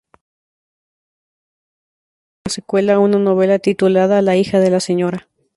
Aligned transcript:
Sir 0.03 0.07
Harry 0.07 0.15
Johnston 2.41 2.41
escribió 2.45 2.47
una 2.47 2.53
secuela, 2.55 2.99
una 2.99 3.17
novela 3.19 3.59
titulada 3.59 4.23
"La 4.23 4.35
hija 4.35 4.59
de 4.59 4.71
la 4.71 4.79
Sra. 4.79 5.27